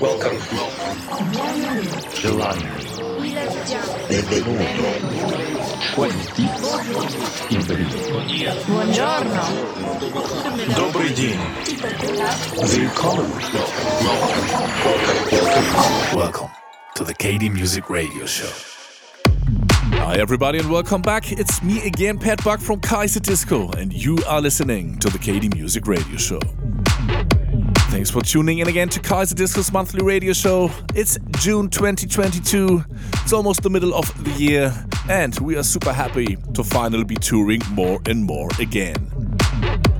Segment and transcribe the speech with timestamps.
[0.00, 0.38] Welcome.
[2.14, 2.68] Желание.
[4.08, 4.64] Benvenuto.
[5.94, 6.42] Quanti.
[7.48, 7.98] Benvenuto.
[8.66, 9.42] Buongiorno.
[10.76, 11.38] Добрый день.
[12.62, 13.30] Willkommen.
[16.14, 16.50] Welcome
[16.96, 18.50] to the KD Music Radio Show.
[19.92, 21.30] Hi, everybody, and welcome back.
[21.32, 25.54] It's me again, Pat Buck from Kaiser Disco, and you are listening to the KD
[25.54, 26.40] Music Radio Show.
[28.03, 30.69] Thanks for tuning in again to Kaiser Disco's monthly radio show.
[30.93, 32.83] It's June 2022.
[33.21, 34.73] It's almost the middle of the year,
[35.07, 38.97] and we are super happy to finally be touring more and more again.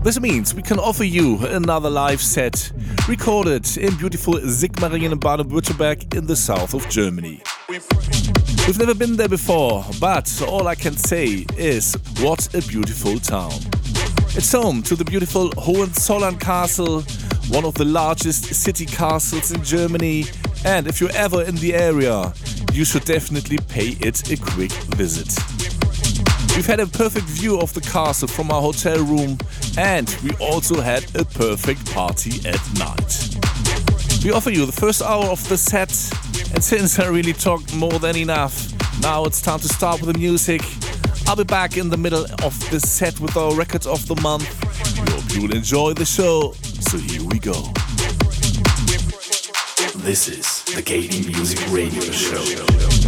[0.03, 2.73] This means we can offer you another live set
[3.07, 7.41] recorded in beautiful Sigmaringen in Baden-Württemberg in the south of Germany.
[7.69, 13.53] We've never been there before, but all I can say is what a beautiful town.
[14.35, 17.03] It's home to the beautiful Hohenzollern Castle,
[17.49, 20.25] one of the largest city castles in Germany,
[20.65, 22.33] and if you're ever in the area,
[22.71, 25.27] you should definitely pay it a quick visit.
[26.55, 29.37] We've had a perfect view of the castle from our hotel room,
[29.77, 33.37] and we also had a perfect party at night.
[34.23, 35.91] We offer you the first hour of the set,
[36.53, 40.19] and since I really talked more than enough, now it's time to start with the
[40.19, 40.61] music.
[41.27, 44.47] I'll be back in the middle of the set with our record of the month.
[45.01, 47.53] We hope you'll enjoy the show, so here we go.
[49.95, 53.02] This is the KD Music Radio Show.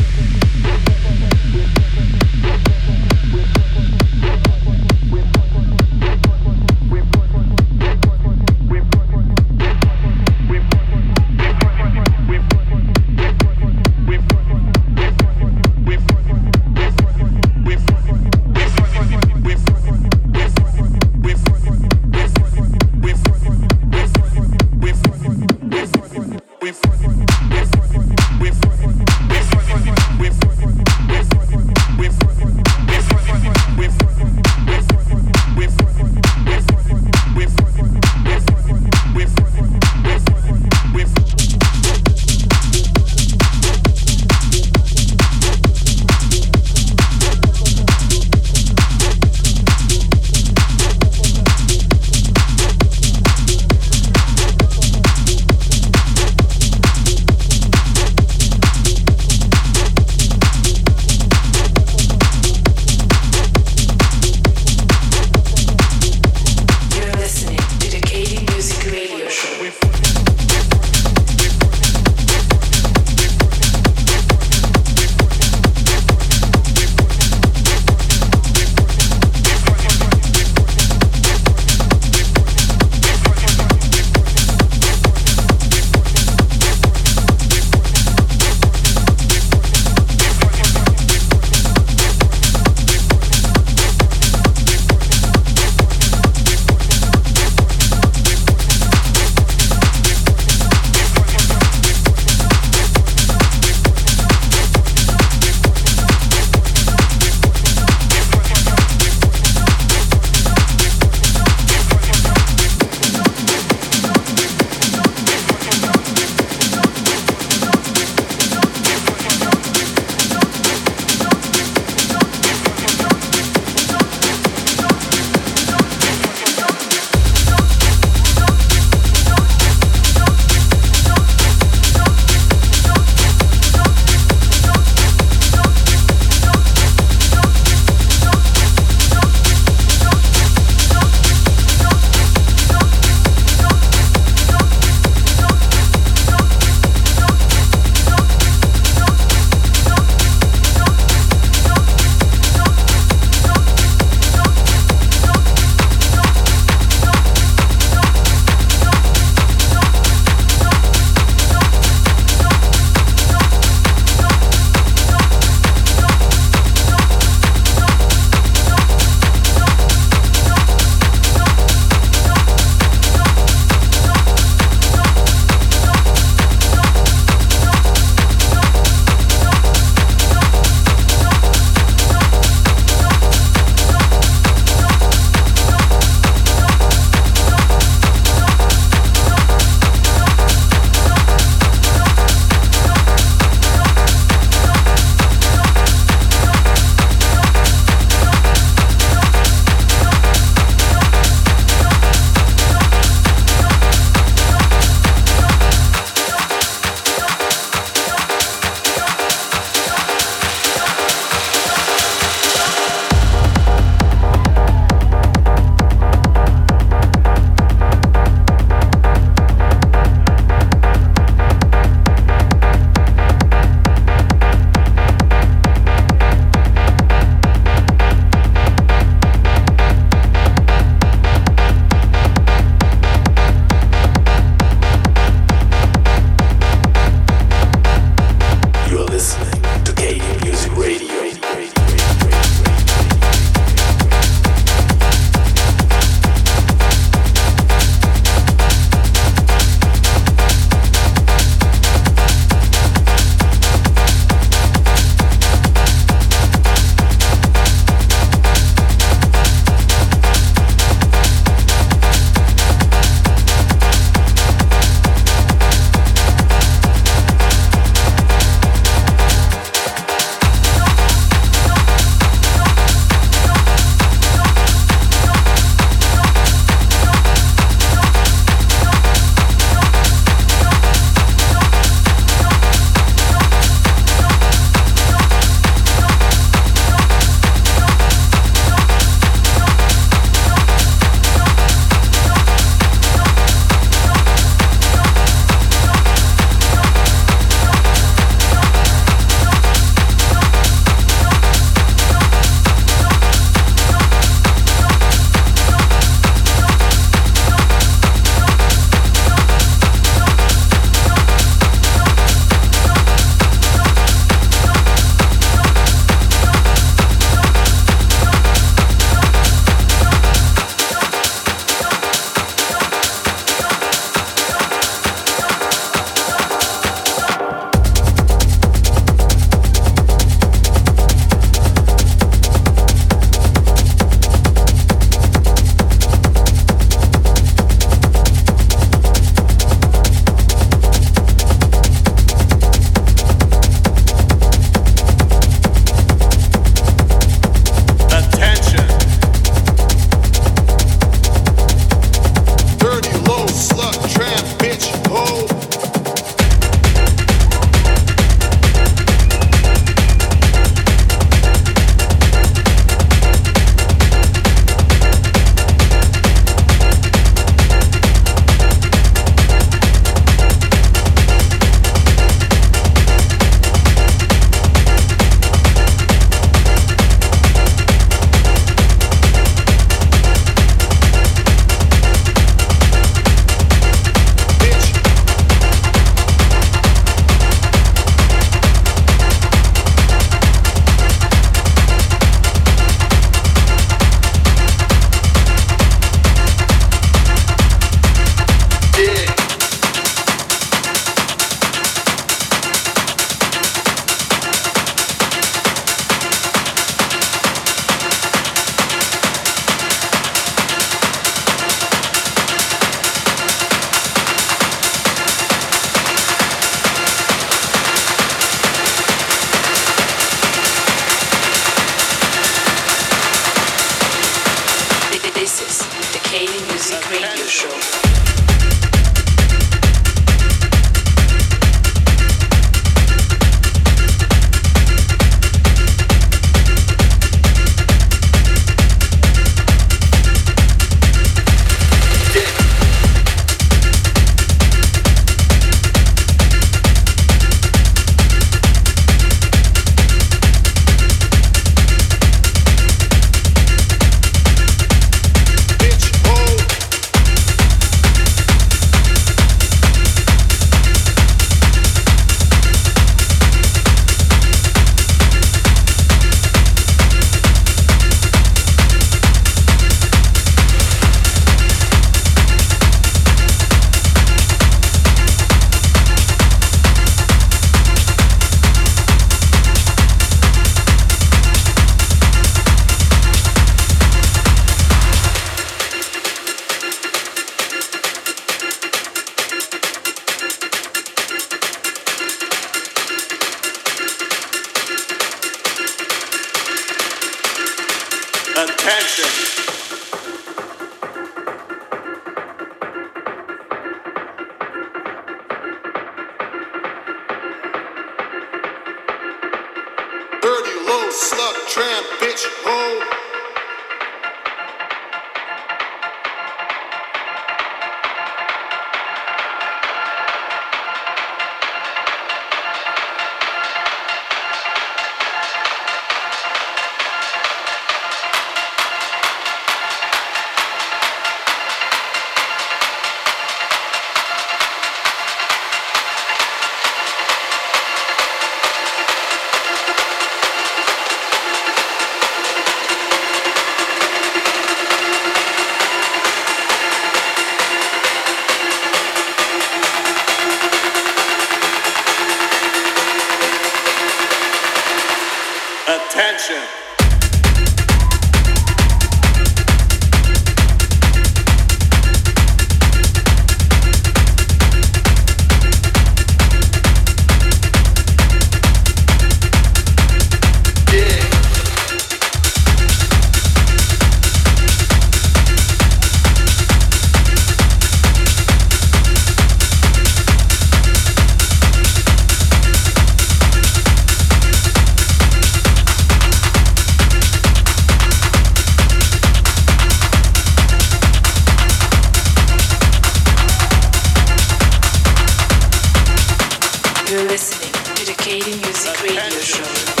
[597.11, 600.00] You're listening to the KD Music Radio Show.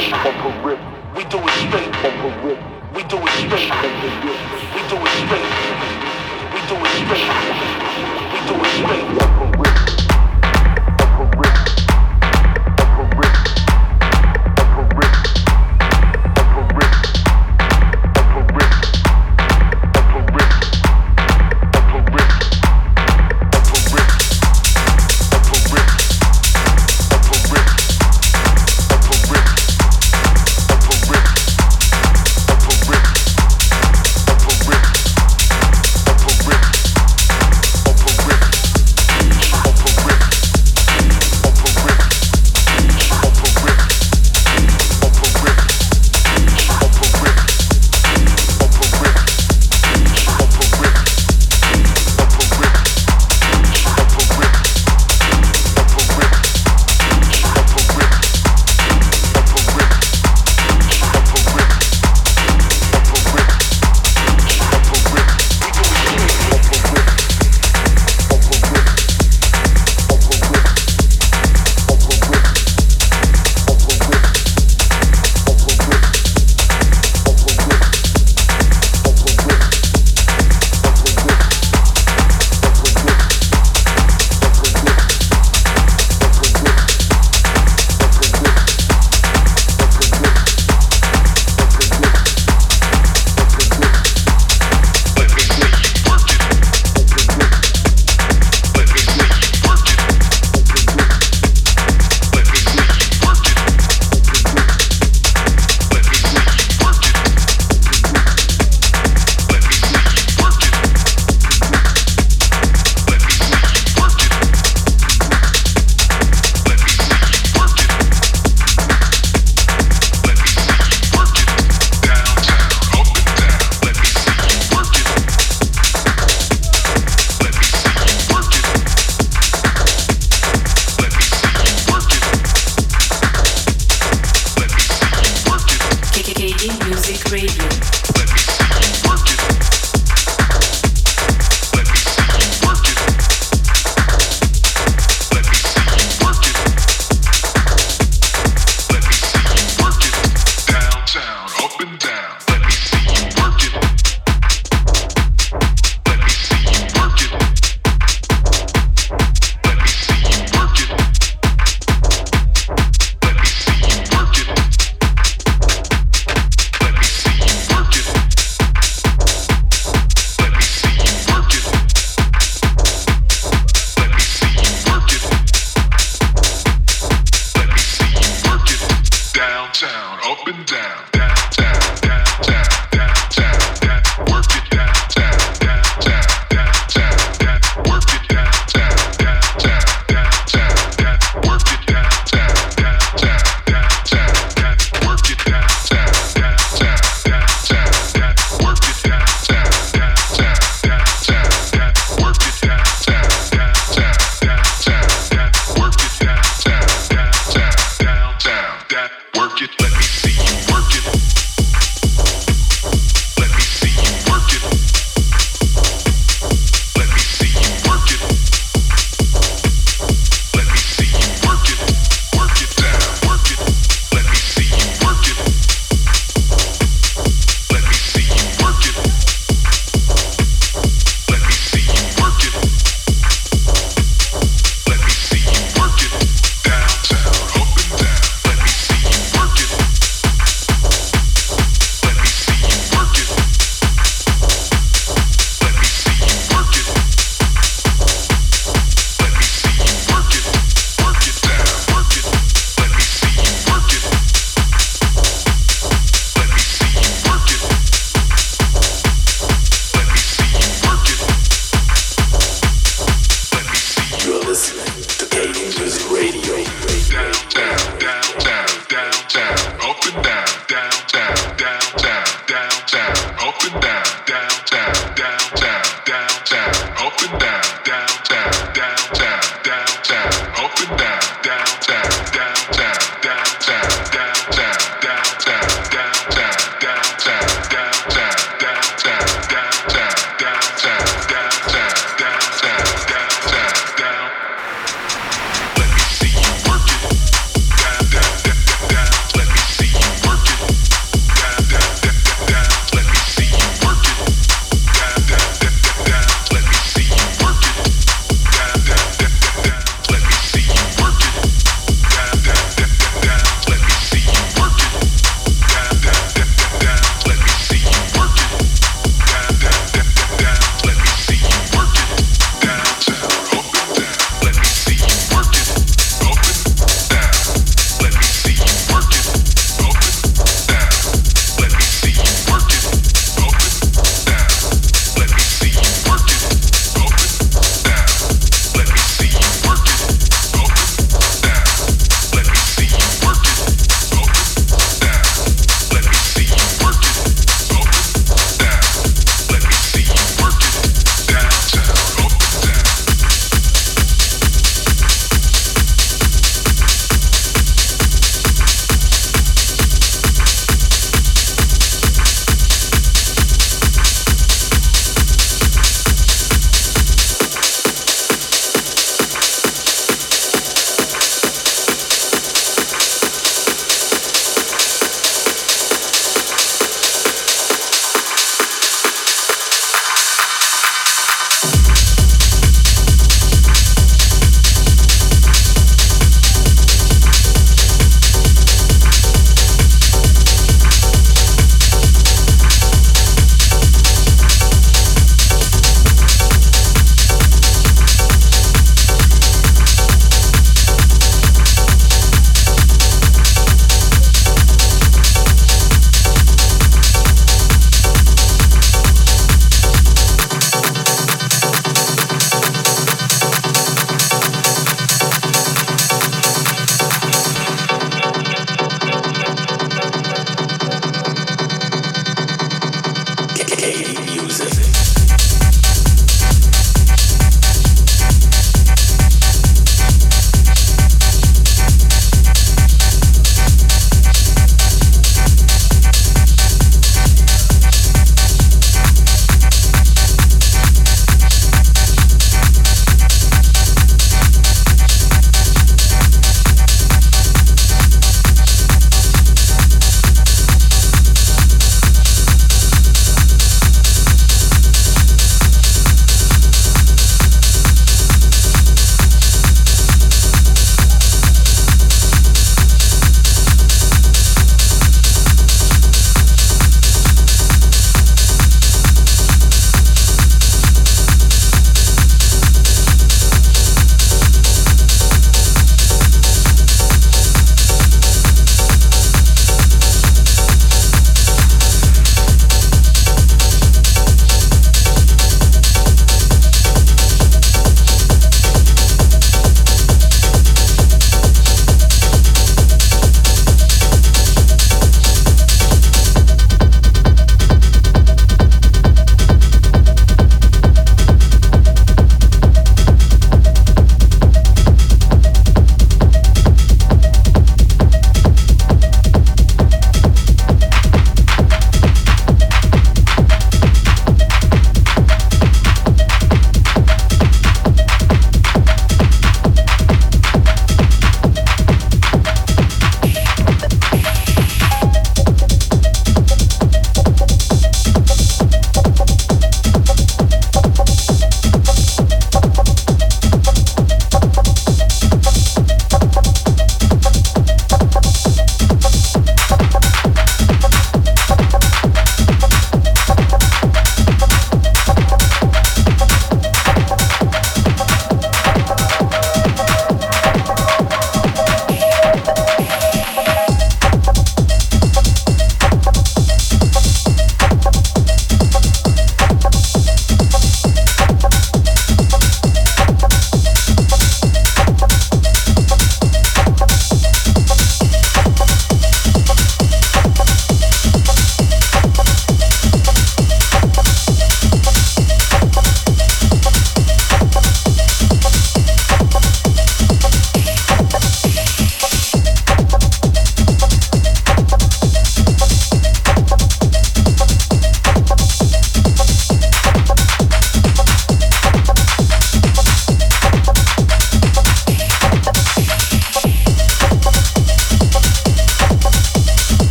[0.00, 0.78] straight from the rip.
[1.16, 2.58] We do it straight from the rip.
[2.94, 4.40] We do it straight from the rip.
[4.74, 5.48] We do it straight.
[6.54, 7.26] We do it straight.
[8.32, 9.47] We do it straight from the rip.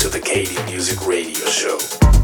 [0.00, 2.19] To the KD Music Radio Show.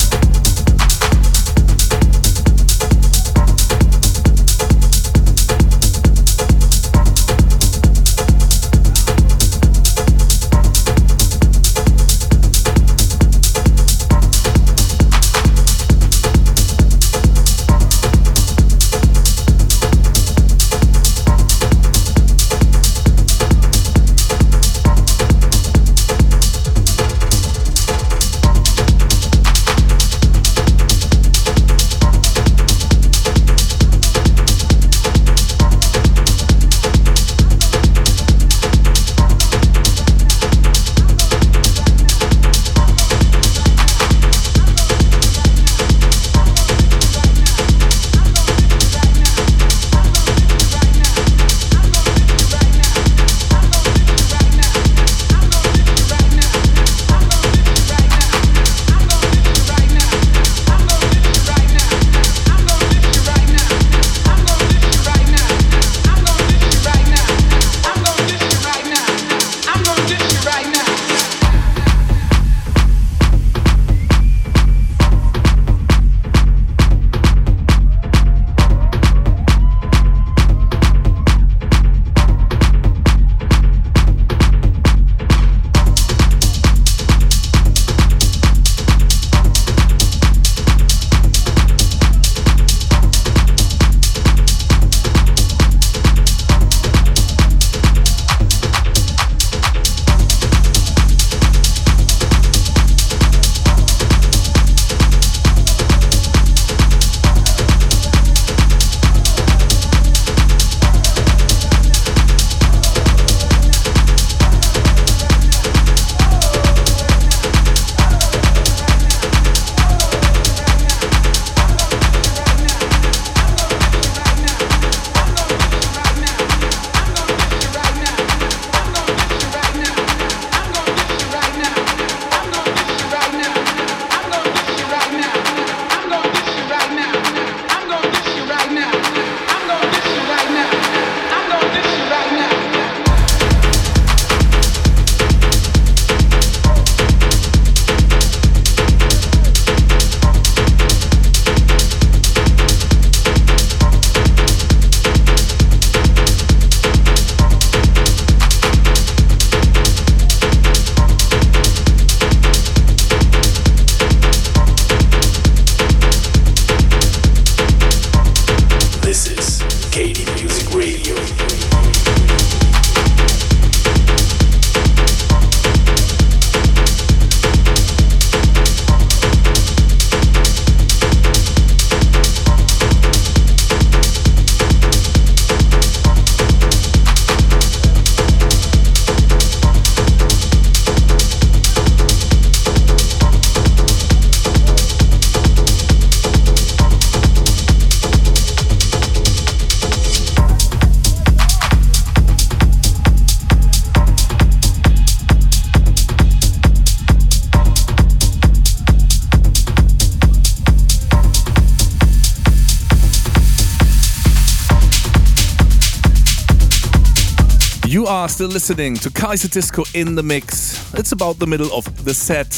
[218.37, 220.93] Still listening to Kaiserdisco in the mix.
[220.93, 222.49] It's about the middle of the set,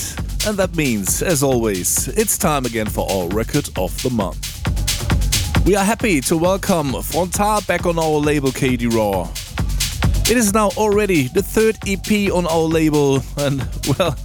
[0.45, 4.45] and that means, as always, it's time again for our record of the month.
[5.65, 9.31] We are happy to welcome F-Rontal back on our label KD Raw.
[10.29, 13.61] It is now already the third EP on our label, and
[13.97, 14.17] well,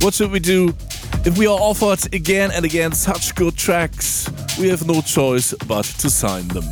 [0.00, 0.74] what should we do?
[1.24, 5.84] If we are offered again and again such good tracks, we have no choice but
[5.84, 6.64] to sign them.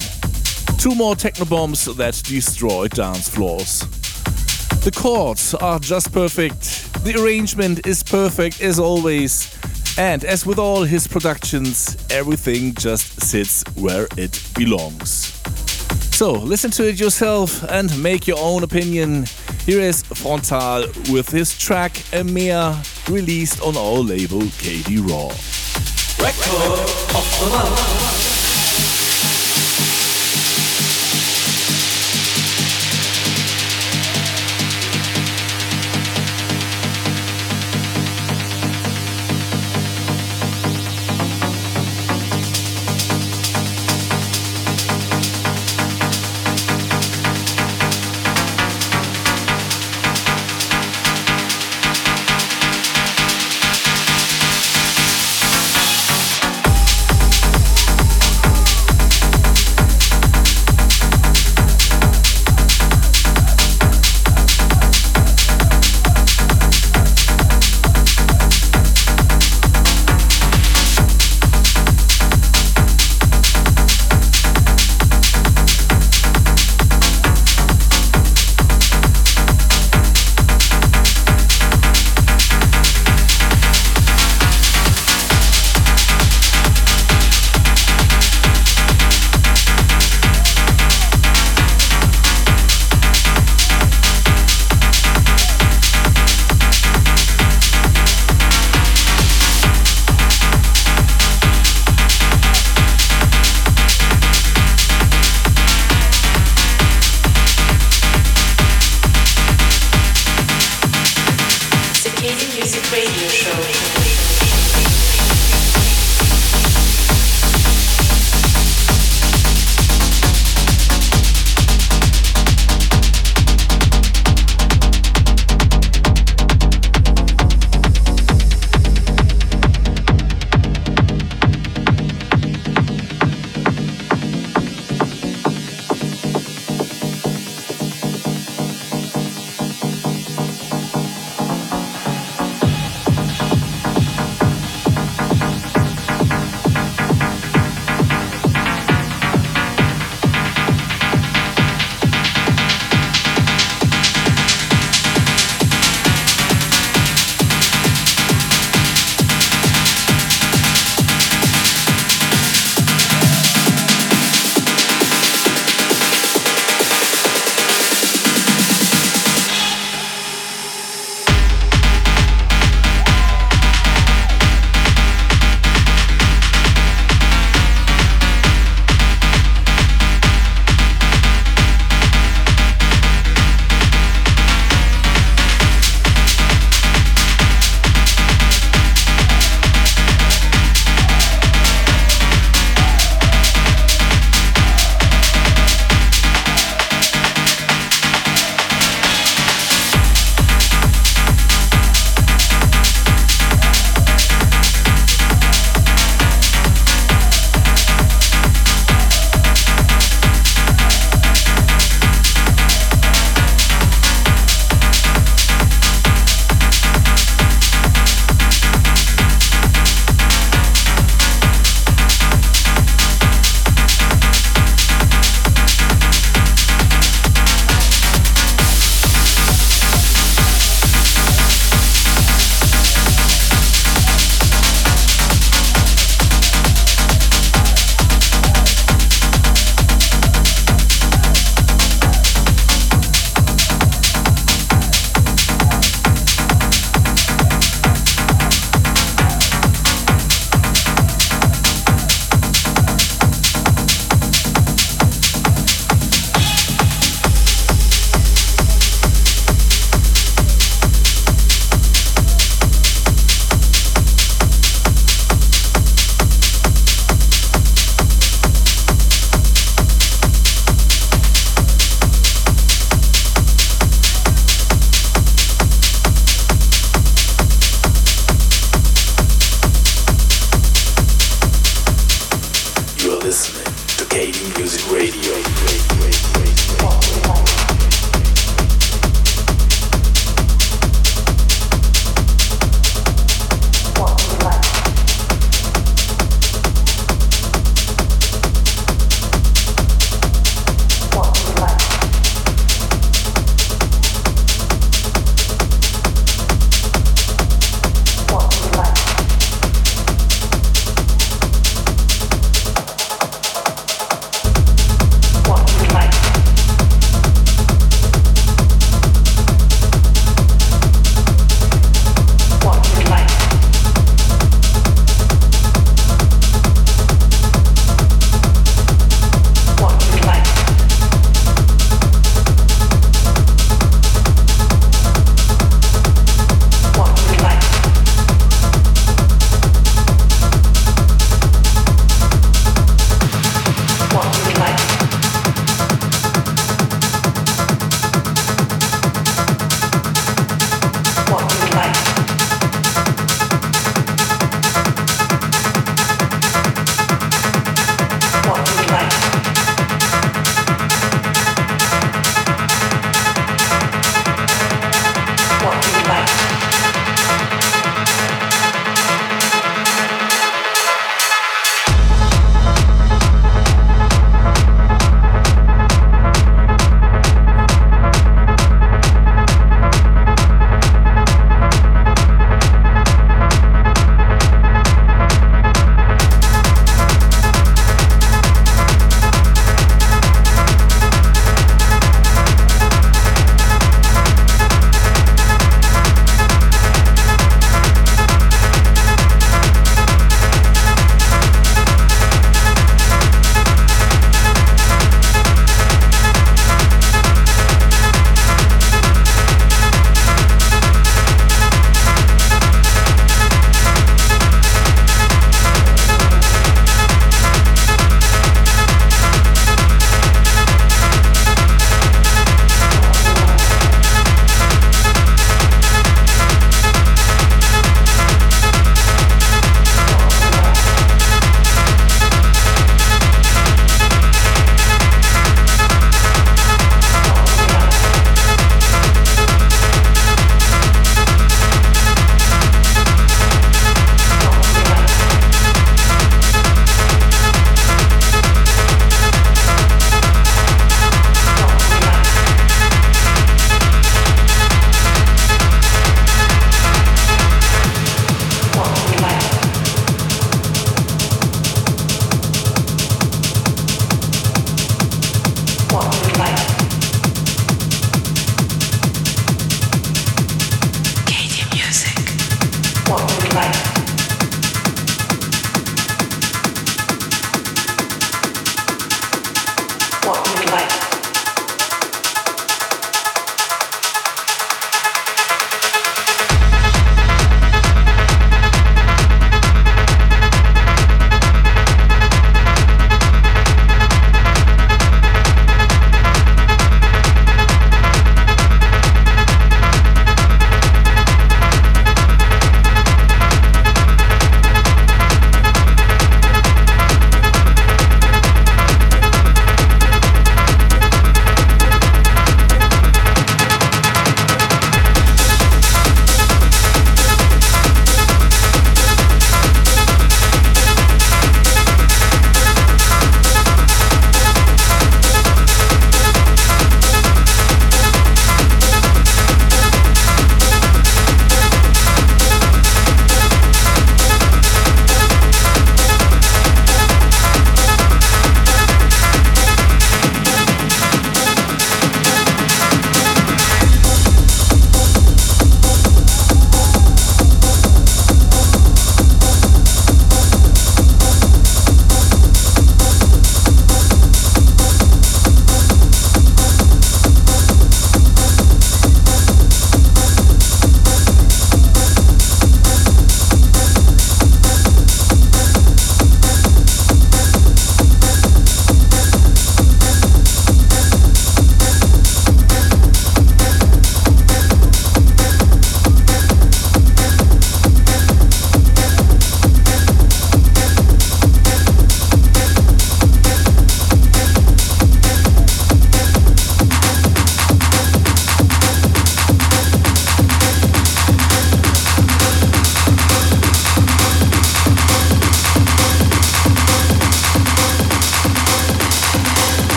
[0.76, 4.03] Two more techno bombs that destroy dance floors.
[4.84, 6.92] The chords are just perfect.
[7.04, 9.56] The arrangement is perfect as always.
[9.96, 15.40] And as with all his productions, everything just sits where it belongs.
[16.14, 19.24] So listen to it yourself and make your own opinion.
[19.64, 22.76] Here is F-Rontal with his track Emmea
[23.08, 25.28] released on our label KD Raw.
[26.22, 26.80] Record
[27.16, 28.23] of the month.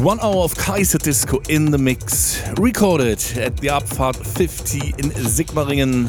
[0.00, 6.06] One hour of Kaiserdisco in the mix, recorded at the Abfahrt 50 in Sigmaringen.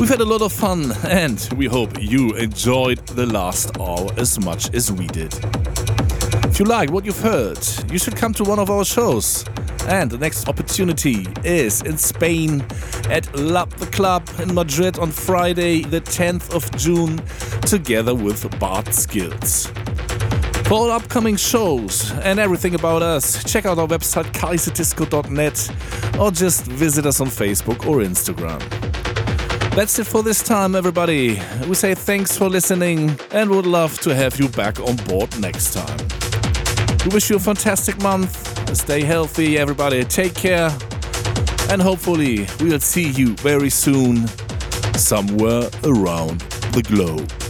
[0.00, 4.40] We've had a lot of fun and we hope you enjoyed the last hour as
[4.40, 5.34] much as we did.
[6.46, 7.58] If you like what you've heard,
[7.90, 9.44] you should come to one of our shows.
[9.88, 12.64] And the next opportunity is in Spain
[13.10, 17.20] at Lab the Club in Madrid on Friday, the 10th of June,
[17.60, 19.71] together with Bart Skils.
[20.72, 27.04] All upcoming shows and everything about us, check out our website kaiserdisco.net or just visit
[27.04, 28.58] us on Facebook or Instagram.
[29.76, 31.38] That's it for this time, everybody.
[31.68, 35.74] We say thanks for listening and would love to have you back on board next
[35.74, 35.98] time.
[37.04, 38.74] We wish you a fantastic month.
[38.74, 40.04] Stay healthy, everybody.
[40.04, 40.70] Take care.
[41.68, 44.26] And hopefully, we'll see you very soon
[44.96, 46.40] somewhere around
[46.72, 47.41] the globe.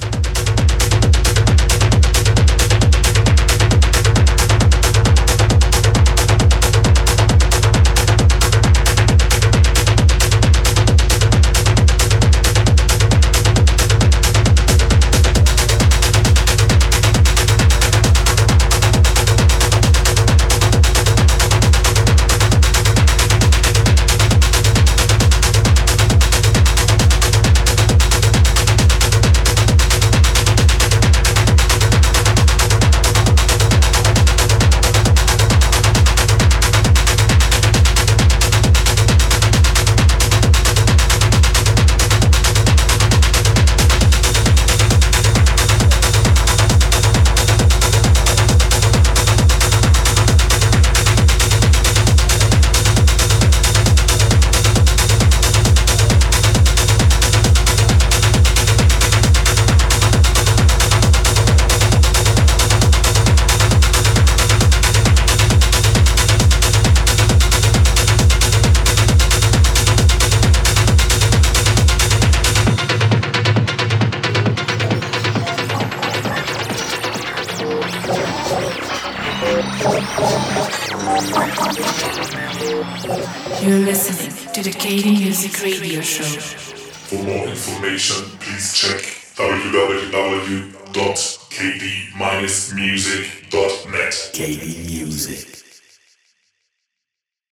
[85.42, 86.51] Music Radio Show.